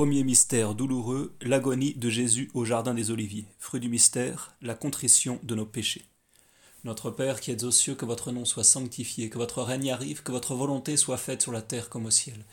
Premier 0.00 0.24
mystère 0.24 0.74
douloureux, 0.74 1.34
l'agonie 1.42 1.92
de 1.92 2.08
Jésus 2.08 2.50
au 2.54 2.64
Jardin 2.64 2.94
des 2.94 3.10
Oliviers. 3.10 3.44
Fruit 3.58 3.80
du 3.80 3.90
mystère, 3.90 4.56
la 4.62 4.74
contrition 4.74 5.38
de 5.42 5.54
nos 5.54 5.66
péchés. 5.66 6.06
Notre 6.84 7.10
Père 7.10 7.38
qui 7.38 7.50
êtes 7.50 7.64
aux 7.64 7.70
cieux, 7.70 7.94
que 7.94 8.06
votre 8.06 8.32
nom 8.32 8.46
soit 8.46 8.64
sanctifié, 8.64 9.28
que 9.28 9.36
votre 9.36 9.60
règne 9.60 9.90
arrive, 9.90 10.22
que 10.22 10.32
votre 10.32 10.54
volonté 10.54 10.96
soit 10.96 11.18
faite 11.18 11.42
sur 11.42 11.52
la 11.52 11.60
terre 11.60 11.90
comme 11.90 12.06
au 12.06 12.10
ciel. 12.10 12.46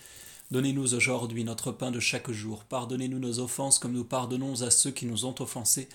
Donnez-nous 0.51 0.93
aujourd'hui 0.93 1.45
notre 1.45 1.71
pain 1.71 1.89
de 1.89 2.01
chaque 2.01 2.29
jour. 2.31 2.65
Pardonnez-nous 2.65 3.17
nos 3.17 3.39
offenses 3.39 3.79
comme 3.79 3.93
nous 3.93 4.03
pardonnons 4.03 4.63
à 4.63 4.69
ceux 4.69 4.91
qui 4.91 5.05
nous 5.05 5.23
ont 5.23 5.35
offensés. 5.39 5.87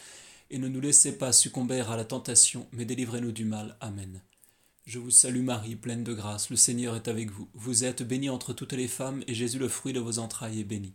Et 0.49 0.57
ne 0.57 0.69
nous 0.69 0.81
laissez 0.81 1.19
pas 1.19 1.33
succomber 1.33 1.81
à 1.81 1.97
la 1.99 2.07
tentation, 2.07 2.67
mais 2.73 2.87
délivrez-nous 2.87 3.33
du 3.33 3.45
mal. 3.45 3.77
Amen. 3.83 4.23
Je 4.87 4.99
vous 4.99 5.11
salue 5.11 5.45
Marie, 5.45 5.77
pleine 5.77 6.03
de 6.03 6.15
grâce, 6.15 6.49
le 6.49 6.57
Seigneur 6.57 6.97
est 6.97 7.09
avec 7.09 7.31
vous. 7.31 7.51
Vous 7.53 7.85
êtes 7.85 8.03
bénie 8.03 8.31
entre 8.31 8.55
toutes 8.55 8.73
les 8.73 8.89
femmes, 8.89 9.23
et 9.27 9.35
Jésus, 9.35 9.59
le 9.59 9.69
fruit 9.69 9.93
de 9.93 10.01
vos 10.01 10.19
entrailles, 10.19 10.61
est 10.61 10.65
béni. 10.65 10.95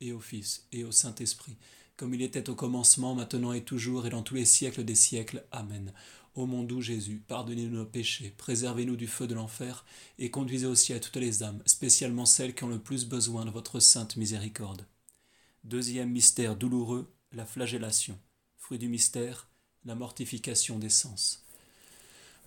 et 0.00 0.12
au 0.12 0.20
Fils, 0.20 0.66
et 0.72 0.84
au 0.84 0.92
Saint-Esprit, 0.92 1.56
comme 1.96 2.14
il 2.14 2.22
était 2.22 2.48
au 2.48 2.54
commencement, 2.54 3.14
maintenant 3.14 3.52
et 3.52 3.62
toujours, 3.62 4.06
et 4.06 4.10
dans 4.10 4.22
tous 4.22 4.34
les 4.34 4.44
siècles 4.44 4.84
des 4.84 4.94
siècles. 4.94 5.44
Amen. 5.52 5.92
Ô 6.34 6.46
mon 6.46 6.62
doux 6.62 6.80
Jésus, 6.80 7.22
pardonnez-nous 7.26 7.76
nos 7.76 7.84
péchés, 7.84 8.32
préservez-nous 8.38 8.96
du 8.96 9.06
feu 9.06 9.26
de 9.26 9.34
l'enfer, 9.34 9.84
et 10.18 10.30
conduisez 10.30 10.66
aussi 10.66 10.92
à 10.92 11.00
toutes 11.00 11.16
les 11.16 11.42
âmes, 11.42 11.62
spécialement 11.66 12.24
celles 12.24 12.54
qui 12.54 12.64
ont 12.64 12.68
le 12.68 12.78
plus 12.78 13.04
besoin 13.04 13.44
de 13.44 13.50
votre 13.50 13.80
sainte 13.80 14.16
miséricorde. 14.16 14.86
Deuxième 15.64 16.10
mystère 16.10 16.56
douloureux, 16.56 17.12
la 17.32 17.44
flagellation. 17.44 18.18
Fruit 18.56 18.78
du 18.78 18.88
mystère, 18.88 19.48
la 19.84 19.94
mortification 19.94 20.78
des 20.78 20.88
sens. 20.88 21.44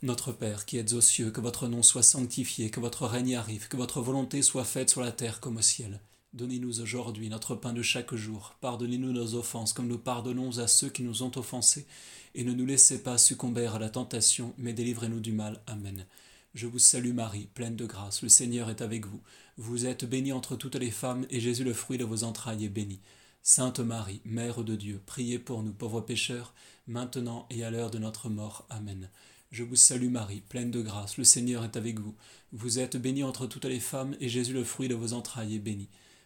Notre 0.02 0.32
Père 0.32 0.66
qui 0.66 0.78
êtes 0.78 0.94
aux 0.94 1.02
cieux, 1.02 1.30
que 1.30 1.42
votre 1.42 1.68
nom 1.68 1.84
soit 1.84 2.04
sanctifié, 2.04 2.70
que 2.72 2.80
votre 2.80 3.06
règne 3.06 3.36
arrive, 3.36 3.68
que 3.68 3.78
votre 3.78 4.02
volonté 4.02 4.42
soit 4.42 4.66
faite 4.66 4.90
sur 4.90 5.02
la 5.02 5.12
terre 5.12 5.40
comme 5.40 5.58
au 5.58 5.62
ciel. 5.62 6.00
Donnez-nous 6.34 6.82
aujourd'hui 6.82 7.30
notre 7.30 7.54
pain 7.54 7.74
de 7.74 7.84
chaque 7.84 8.16
jour. 8.16 8.56
Pardonnez-nous 8.60 9.12
nos 9.12 9.36
offenses 9.36 9.72
comme 9.72 9.88
nous 9.88 10.00
pardonnons 10.00 10.58
à 10.58 10.68
ceux 10.68 10.90
qui 10.90 11.04
nous 11.04 11.22
ont 11.22 11.32
offensés. 11.38 11.86
Et 12.34 12.44
ne 12.44 12.54
nous 12.54 12.66
laissez 12.66 13.04
pas 13.04 13.20
succomber 13.20 13.68
à 13.68 13.78
la 13.78 13.92
tentation, 13.92 14.56
mais 14.58 14.74
délivrez-nous 14.74 15.20
du 15.20 15.32
mal. 15.32 15.62
Amen. 15.68 16.08
Je 16.56 16.66
vous 16.66 16.80
salue 16.80 17.14
Marie, 17.14 17.50
pleine 17.54 17.76
de 17.76 17.86
grâce. 17.86 18.24
Le 18.24 18.30
Seigneur 18.30 18.72
est 18.72 18.82
avec 18.82 19.06
vous. 19.06 19.22
Vous 19.58 19.86
êtes 19.86 20.06
bénie 20.06 20.32
entre 20.32 20.56
toutes 20.56 20.74
les 20.74 20.90
femmes, 20.90 21.28
et 21.30 21.40
Jésus, 21.40 21.64
le 21.64 21.74
fruit 21.74 22.00
de 22.00 22.04
vos 22.04 22.24
entrailles, 22.24 22.66
est 22.66 22.70
béni. 22.70 23.00
Sainte 23.44 23.80
Marie, 23.80 24.22
Mère 24.26 24.64
de 24.64 24.76
Dieu, 24.76 25.02
priez 25.06 25.38
pour 25.38 25.62
nous 25.62 25.74
pauvres 25.74 26.02
pécheurs, 26.02 26.56
maintenant 26.88 27.46
et 27.52 27.64
à 27.64 27.70
l'heure 27.70 27.92
de 27.92 28.00
notre 28.00 28.30
mort. 28.30 28.66
Amen. 28.72 29.10
Je 29.52 29.62
vous 29.62 29.76
salue 29.76 30.10
Marie, 30.10 30.42
pleine 30.50 30.72
de 30.72 30.82
grâce, 30.82 31.18
le 31.18 31.26
Seigneur 31.26 31.64
est 31.64 31.78
avec 31.78 32.00
vous. 32.00 32.16
Vous 32.54 32.80
êtes 32.80 32.98
bénie 32.98 33.24
entre 33.24 33.46
toutes 33.46 33.66
les 33.66 33.80
femmes, 33.80 34.16
et 34.20 34.30
Jésus 34.30 34.54
le 34.54 34.64
fruit 34.64 34.88
de 34.88 34.96
vos 34.96 35.14
entrailles 35.14 35.58
est 35.58 35.60
béni. 35.60 35.90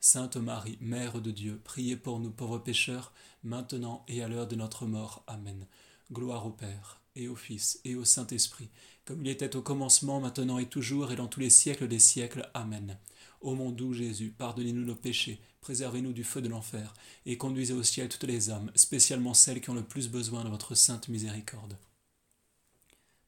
Sainte 0.00 0.36
Marie, 0.36 0.78
Mère 0.80 1.20
de 1.20 1.30
Dieu, 1.30 1.60
priez 1.64 1.96
pour 1.96 2.20
nous 2.20 2.30
pauvres 2.30 2.58
pécheurs, 2.58 3.12
maintenant 3.42 4.04
et 4.08 4.22
à 4.22 4.28
l'heure 4.28 4.48
de 4.48 4.56
notre 4.56 4.86
mort. 4.86 5.24
Amen. 5.26 5.66
Gloire 6.12 6.46
au 6.46 6.50
Père, 6.50 7.00
et 7.16 7.28
au 7.28 7.36
Fils, 7.36 7.80
et 7.84 7.94
au 7.94 8.04
Saint-Esprit 8.04 8.70
comme 9.04 9.20
il 9.20 9.28
était 9.28 9.56
au 9.56 9.62
commencement, 9.62 10.20
maintenant 10.20 10.58
et 10.58 10.66
toujours, 10.66 11.12
et 11.12 11.16
dans 11.16 11.26
tous 11.26 11.40
les 11.40 11.50
siècles 11.50 11.88
des 11.88 11.98
siècles. 11.98 12.48
Amen. 12.54 12.98
Ô 13.40 13.54
mon 13.54 13.70
doux 13.70 13.92
Jésus, 13.92 14.34
pardonnez-nous 14.36 14.84
nos 14.84 14.94
péchés, 14.94 15.40
préservez-nous 15.60 16.12
du 16.12 16.24
feu 16.24 16.40
de 16.40 16.48
l'enfer, 16.48 16.94
et 17.26 17.36
conduisez 17.36 17.74
au 17.74 17.82
ciel 17.82 18.08
toutes 18.08 18.24
les 18.24 18.50
âmes, 18.50 18.70
spécialement 18.74 19.34
celles 19.34 19.60
qui 19.60 19.70
ont 19.70 19.74
le 19.74 19.84
plus 19.84 20.08
besoin 20.08 20.44
de 20.44 20.48
votre 20.48 20.74
sainte 20.74 21.08
miséricorde. 21.08 21.76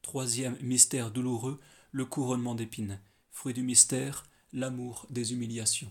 Troisième 0.01 0.57
mystère 0.63 1.11
douloureux, 1.11 1.61
le 1.93 2.07
couronnement 2.07 2.55
d'épines. 2.55 2.99
Fruit 3.31 3.53
du 3.53 3.63
mystère, 3.63 4.25
l'amour 4.53 5.07
des 5.11 5.35
humiliations. 5.35 5.91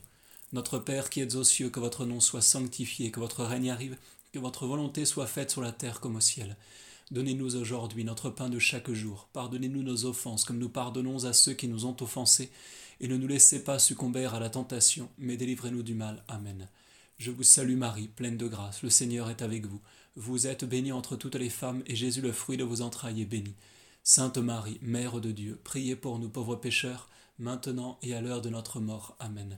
Notre 0.54 0.80
Père 0.80 1.10
qui 1.10 1.22
êtes 1.22 1.36
aux 1.36 1.44
cieux, 1.44 1.70
que 1.70 1.80
votre 1.80 2.06
nom 2.06 2.20
soit 2.20 2.42
sanctifié, 2.42 3.12
que 3.12 3.20
votre 3.20 3.44
règne 3.44 3.72
arrive, 3.72 3.98
que 4.32 4.40
votre 4.40 4.68
volonté 4.68 5.06
soit 5.06 5.28
faite 5.28 5.52
sur 5.52 5.62
la 5.62 5.72
terre 5.72 6.00
comme 6.00 6.16
au 6.16 6.22
ciel. 6.22 6.56
Donnez-nous 7.12 7.56
aujourd'hui 7.56 8.04
notre 8.04 8.30
pain 8.30 8.50
de 8.50 8.60
chaque 8.60 8.92
jour. 8.92 9.30
Pardonnez-nous 9.34 9.84
nos 9.84 10.06
offenses 10.06 10.44
comme 10.44 10.58
nous 10.58 10.70
pardonnons 10.70 11.26
à 11.26 11.34
ceux 11.34 11.54
qui 11.54 11.68
nous 11.68 11.86
ont 11.86 11.96
offensés. 12.02 12.50
Et 13.00 13.08
ne 13.08 13.18
nous 13.18 13.28
laissez 13.28 13.64
pas 13.64 13.78
succomber 13.78 14.26
à 14.26 14.40
la 14.40 14.50
tentation, 14.50 15.10
mais 15.18 15.38
délivrez-nous 15.38 15.84
du 15.84 15.94
mal. 15.94 16.24
Amen. 16.28 16.68
Je 17.18 17.32
vous 17.32 17.44
salue 17.44 17.78
Marie, 17.78 18.08
pleine 18.08 18.38
de 18.38 18.48
grâce, 18.48 18.82
le 18.82 18.90
Seigneur 18.90 19.30
est 19.30 19.42
avec 19.42 19.66
vous. 19.66 19.82
Vous 20.16 20.48
êtes 20.48 20.66
bénie 20.66 20.92
entre 20.92 21.16
toutes 21.16 21.36
les 21.36 21.50
femmes, 21.50 21.84
et 21.88 21.96
Jésus, 21.96 22.22
le 22.22 22.32
fruit 22.32 22.58
de 22.58 22.64
vos 22.64 22.82
entrailles, 22.82 23.22
est 23.22 23.26
béni. 23.26 23.54
Sainte 24.04 24.38
Marie, 24.38 24.80
Mère 24.82 25.20
de 25.20 25.32
Dieu, 25.32 25.60
priez 25.64 25.96
pour 25.96 26.20
nous 26.20 26.30
pauvres 26.30 26.56
pécheurs, 26.56 27.10
maintenant 27.40 27.98
et 28.02 28.14
à 28.14 28.22
l'heure 28.22 28.42
de 28.42 28.50
notre 28.50 28.80
mort. 28.80 29.16
Amen. 29.20 29.58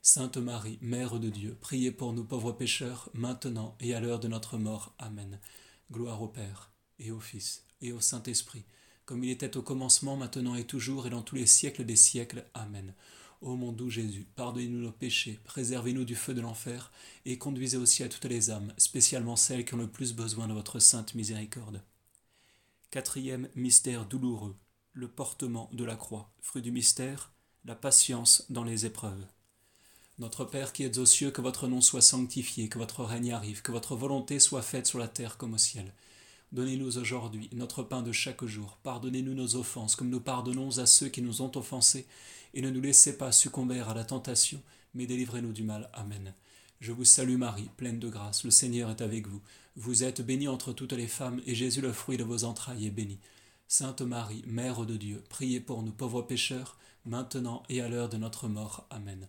Sainte 0.00 0.36
Marie, 0.36 0.78
Mère 0.80 1.18
de 1.18 1.28
Dieu, 1.28 1.56
priez 1.60 1.90
pour 1.90 2.12
nous 2.12 2.24
pauvres 2.24 2.52
pécheurs, 2.52 3.10
maintenant 3.14 3.76
et 3.80 3.94
à 3.94 4.00
l'heure 4.00 4.20
de 4.20 4.28
notre 4.28 4.56
mort. 4.56 4.94
Amen. 4.98 5.38
Gloire 5.92 6.22
au 6.22 6.28
Père, 6.28 6.70
et 6.98 7.10
au 7.10 7.20
Fils, 7.20 7.64
et 7.82 7.92
au 7.92 8.00
Saint-Esprit, 8.00 8.64
comme 9.04 9.24
il 9.24 9.30
était 9.30 9.56
au 9.56 9.62
commencement, 9.62 10.16
maintenant 10.16 10.54
et 10.54 10.64
toujours, 10.64 11.06
et 11.06 11.10
dans 11.10 11.22
tous 11.22 11.34
les 11.34 11.46
siècles 11.46 11.84
des 11.84 11.96
siècles. 11.96 12.44
Amen. 12.54 12.94
Ô 13.40 13.56
mon 13.56 13.72
doux 13.72 13.90
Jésus, 13.90 14.26
pardonnez-nous 14.36 14.80
nos 14.80 14.92
péchés, 14.92 15.40
préservez-nous 15.44 16.04
du 16.04 16.14
feu 16.14 16.34
de 16.34 16.40
l'enfer, 16.40 16.90
et 17.24 17.36
conduisez 17.36 17.76
au 17.76 17.86
ciel 17.86 18.08
toutes 18.08 18.24
les 18.24 18.50
âmes, 18.50 18.72
spécialement 18.78 19.36
celles 19.36 19.64
qui 19.64 19.74
ont 19.74 19.78
le 19.78 19.90
plus 19.90 20.14
besoin 20.14 20.48
de 20.48 20.54
votre 20.54 20.78
sainte 20.78 21.14
miséricorde. 21.14 21.82
Quatrième 22.90 23.48
mystère 23.54 24.06
douloureux, 24.06 24.56
le 24.92 25.08
portement 25.08 25.68
de 25.72 25.84
la 25.84 25.96
croix. 25.96 26.32
Fruit 26.40 26.62
du 26.62 26.72
mystère, 26.72 27.32
la 27.64 27.74
patience 27.74 28.46
dans 28.48 28.64
les 28.64 28.86
épreuves. 28.86 29.26
Notre 30.18 30.44
Père 30.44 30.72
qui 30.72 30.82
êtes 30.82 30.98
aux 30.98 31.06
cieux, 31.06 31.30
que 31.30 31.40
votre 31.40 31.68
nom 31.68 31.80
soit 31.80 32.02
sanctifié, 32.02 32.68
que 32.68 32.78
votre 32.78 33.04
règne 33.04 33.32
arrive, 33.32 33.62
que 33.62 33.70
votre 33.70 33.94
volonté 33.94 34.40
soit 34.40 34.62
faite 34.62 34.88
sur 34.88 34.98
la 34.98 35.06
terre 35.06 35.36
comme 35.36 35.54
au 35.54 35.58
ciel. 35.58 35.92
Donnez-nous 36.50 36.98
aujourd'hui 36.98 37.48
notre 37.52 37.84
pain 37.84 38.02
de 38.02 38.10
chaque 38.10 38.44
jour. 38.44 38.78
Pardonnez-nous 38.82 39.34
nos 39.34 39.54
offenses, 39.54 39.94
comme 39.94 40.08
nous 40.08 40.20
pardonnons 40.20 40.78
à 40.78 40.86
ceux 40.86 41.08
qui 41.08 41.22
nous 41.22 41.40
ont 41.40 41.56
offensés, 41.56 42.06
et 42.52 42.62
ne 42.62 42.70
nous 42.70 42.80
laissez 42.80 43.16
pas 43.16 43.30
succomber 43.30 43.78
à 43.78 43.94
la 43.94 44.02
tentation, 44.02 44.60
mais 44.92 45.06
délivrez-nous 45.06 45.52
du 45.52 45.62
mal. 45.62 45.88
Amen. 45.92 46.34
Je 46.80 46.90
vous 46.90 47.04
salue 47.04 47.36
Marie, 47.36 47.70
pleine 47.76 48.00
de 48.00 48.08
grâce, 48.08 48.42
le 48.42 48.50
Seigneur 48.50 48.90
est 48.90 49.02
avec 49.02 49.28
vous. 49.28 49.40
Vous 49.76 50.02
êtes 50.02 50.22
bénie 50.22 50.48
entre 50.48 50.72
toutes 50.72 50.94
les 50.94 51.06
femmes, 51.06 51.40
et 51.46 51.54
Jésus, 51.54 51.80
le 51.80 51.92
fruit 51.92 52.16
de 52.16 52.24
vos 52.24 52.42
entrailles, 52.42 52.86
est 52.86 52.90
béni. 52.90 53.20
Sainte 53.68 54.00
Marie, 54.00 54.42
Mère 54.48 54.84
de 54.84 54.96
Dieu, 54.96 55.22
priez 55.28 55.60
pour 55.60 55.84
nous 55.84 55.92
pauvres 55.92 56.22
pécheurs, 56.22 56.76
maintenant 57.04 57.62
et 57.68 57.80
à 57.80 57.88
l'heure 57.88 58.08
de 58.08 58.16
notre 58.16 58.48
mort. 58.48 58.84
Amen. 58.90 59.28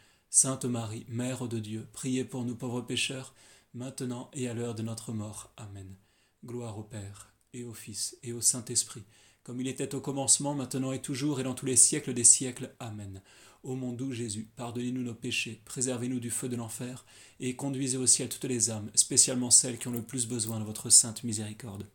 Sainte 0.33 0.63
Marie, 0.63 1.05
Mère 1.09 1.45
de 1.49 1.59
Dieu, 1.59 1.89
priez 1.91 2.23
pour 2.23 2.45
nous 2.45 2.55
pauvres 2.55 2.79
pécheurs, 2.79 3.35
maintenant 3.73 4.31
et 4.31 4.47
à 4.47 4.53
l'heure 4.53 4.75
de 4.75 4.81
notre 4.81 5.11
mort. 5.11 5.51
Amen. 5.57 5.93
Gloire 6.45 6.77
au 6.77 6.83
Père, 6.83 7.33
et 7.51 7.65
au 7.65 7.73
Fils, 7.73 8.15
et 8.23 8.31
au 8.31 8.39
Saint-Esprit, 8.39 9.03
comme 9.43 9.59
il 9.59 9.67
était 9.67 9.93
au 9.93 9.99
commencement, 9.99 10.55
maintenant 10.55 10.93
et 10.93 11.01
toujours, 11.01 11.41
et 11.41 11.43
dans 11.43 11.53
tous 11.53 11.65
les 11.65 11.75
siècles 11.75 12.13
des 12.13 12.23
siècles. 12.23 12.73
Amen. 12.79 13.21
Ô 13.63 13.75
mon 13.75 13.91
doux 13.91 14.13
Jésus, 14.13 14.49
pardonnez-nous 14.55 15.03
nos 15.03 15.13
péchés, 15.13 15.61
préservez-nous 15.65 16.21
du 16.21 16.29
feu 16.29 16.47
de 16.47 16.55
l'enfer, 16.55 17.03
et 17.41 17.57
conduisez 17.57 17.97
au 17.97 18.07
ciel 18.07 18.29
toutes 18.29 18.45
les 18.45 18.69
âmes, 18.69 18.89
spécialement 18.95 19.51
celles 19.51 19.77
qui 19.77 19.89
ont 19.89 19.91
le 19.91 20.01
plus 20.01 20.29
besoin 20.29 20.61
de 20.61 20.65
votre 20.65 20.89
sainte 20.89 21.25
miséricorde. 21.25 21.85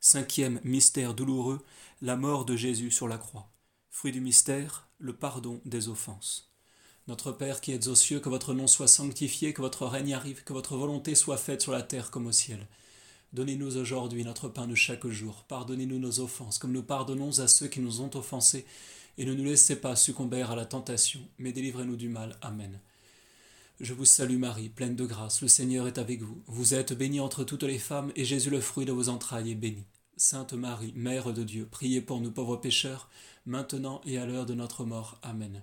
Cinquième 0.00 0.60
mystère 0.64 1.14
douloureux, 1.14 1.64
la 2.02 2.16
mort 2.16 2.44
de 2.44 2.56
Jésus 2.56 2.90
sur 2.90 3.08
la 3.08 3.16
croix. 3.16 3.50
Fruit 3.88 4.12
du 4.12 4.20
mystère, 4.20 4.90
le 4.98 5.16
pardon 5.16 5.62
des 5.64 5.88
offenses. 5.88 6.45
Notre 7.08 7.30
Père 7.30 7.60
qui 7.60 7.70
êtes 7.70 7.86
aux 7.86 7.94
cieux, 7.94 8.18
que 8.18 8.28
votre 8.28 8.52
nom 8.52 8.66
soit 8.66 8.88
sanctifié, 8.88 9.52
que 9.52 9.62
votre 9.62 9.86
règne 9.86 10.14
arrive, 10.14 10.42
que 10.42 10.52
votre 10.52 10.76
volonté 10.76 11.14
soit 11.14 11.36
faite 11.36 11.62
sur 11.62 11.70
la 11.70 11.82
terre 11.82 12.10
comme 12.10 12.26
au 12.26 12.32
ciel. 12.32 12.66
Donnez-nous 13.32 13.76
aujourd'hui 13.76 14.24
notre 14.24 14.48
pain 14.48 14.66
de 14.66 14.74
chaque 14.74 15.06
jour. 15.06 15.44
Pardonnez-nous 15.46 16.00
nos 16.00 16.18
offenses, 16.18 16.58
comme 16.58 16.72
nous 16.72 16.82
pardonnons 16.82 17.38
à 17.38 17.46
ceux 17.46 17.68
qui 17.68 17.80
nous 17.80 18.00
ont 18.00 18.10
offensés, 18.16 18.66
et 19.18 19.24
ne 19.24 19.34
nous 19.34 19.44
laissez 19.44 19.76
pas 19.76 19.94
succomber 19.94 20.42
à 20.42 20.56
la 20.56 20.64
tentation, 20.64 21.20
mais 21.38 21.52
délivrez-nous 21.52 21.96
du 21.96 22.08
mal. 22.08 22.36
Amen. 22.42 22.80
Je 23.78 23.94
vous 23.94 24.04
salue 24.04 24.38
Marie, 24.38 24.68
pleine 24.68 24.96
de 24.96 25.04
grâce, 25.04 25.42
le 25.42 25.48
Seigneur 25.48 25.86
est 25.86 25.98
avec 25.98 26.22
vous. 26.22 26.42
Vous 26.46 26.74
êtes 26.74 26.92
bénie 26.92 27.20
entre 27.20 27.44
toutes 27.44 27.62
les 27.62 27.78
femmes, 27.78 28.10
et 28.16 28.24
Jésus 28.24 28.50
le 28.50 28.60
fruit 28.60 28.86
de 28.86 28.92
vos 28.92 29.10
entrailles 29.10 29.52
est 29.52 29.54
béni. 29.54 29.84
Sainte 30.16 30.54
Marie, 30.54 30.94
Mère 30.96 31.32
de 31.32 31.44
Dieu, 31.44 31.68
priez 31.70 32.00
pour 32.00 32.20
nous 32.20 32.32
pauvres 32.32 32.56
pécheurs, 32.56 33.08
maintenant 33.44 34.00
et 34.06 34.18
à 34.18 34.26
l'heure 34.26 34.46
de 34.46 34.54
notre 34.54 34.84
mort. 34.84 35.20
Amen. 35.22 35.62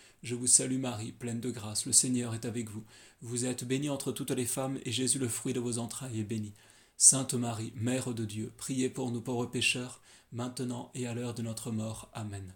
Je 0.23 0.35
vous 0.35 0.45
salue 0.45 0.77
Marie, 0.77 1.13
pleine 1.13 1.39
de 1.39 1.49
grâce, 1.49 1.87
le 1.87 1.93
Seigneur 1.93 2.35
est 2.35 2.45
avec 2.45 2.69
vous. 2.69 2.83
Vous 3.21 3.45
êtes 3.45 3.63
bénie 3.63 3.89
entre 3.89 4.11
toutes 4.11 4.29
les 4.29 4.45
femmes, 4.45 4.79
et 4.85 4.91
Jésus 4.91 5.17
le 5.17 5.27
fruit 5.27 5.53
de 5.53 5.59
vos 5.59 5.79
entrailles 5.79 6.19
est 6.19 6.23
béni. 6.23 6.53
Sainte 6.95 7.33
Marie, 7.33 7.73
Mère 7.75 8.13
de 8.13 8.23
Dieu, 8.23 8.53
priez 8.55 8.89
pour 8.89 9.09
nous 9.09 9.21
pauvres 9.21 9.47
pécheurs, 9.47 9.99
maintenant 10.31 10.91
et 10.93 11.07
à 11.07 11.15
l'heure 11.15 11.33
de 11.33 11.41
notre 11.41 11.71
mort. 11.71 12.11
Amen. 12.13 12.53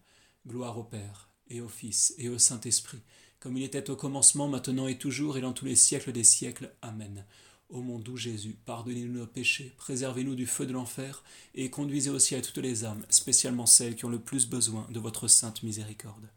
Gloire 0.47 0.77
au 0.77 0.83
Père, 0.83 1.31
et 1.49 1.59
au 1.59 1.67
Fils, 1.67 2.13
et 2.19 2.29
au 2.29 2.37
Saint-Esprit, 2.37 3.01
comme 3.39 3.57
il 3.57 3.63
était 3.63 3.89
au 3.89 3.95
commencement, 3.95 4.47
maintenant 4.47 4.85
et 4.85 4.99
toujours, 4.99 5.35
et 5.35 5.41
dans 5.41 5.53
tous 5.53 5.65
les 5.65 5.75
siècles 5.75 6.11
des 6.11 6.23
siècles. 6.23 6.71
Amen. 6.83 7.25
Ô 7.69 7.81
mon 7.81 7.97
doux 7.97 8.15
Jésus, 8.15 8.59
pardonnez-nous 8.65 9.13
nos 9.13 9.25
péchés, 9.25 9.73
préservez-nous 9.77 10.35
du 10.35 10.45
feu 10.45 10.67
de 10.67 10.73
l'enfer, 10.73 11.23
et 11.55 11.71
conduisez 11.71 12.11
aussi 12.11 12.35
à 12.35 12.41
toutes 12.41 12.59
les 12.59 12.85
âmes, 12.85 13.07
spécialement 13.09 13.65
celles 13.65 13.95
qui 13.95 14.05
ont 14.05 14.09
le 14.09 14.21
plus 14.21 14.47
besoin 14.47 14.85
de 14.91 14.99
votre 14.99 15.27
sainte 15.27 15.63
miséricorde. 15.63 16.29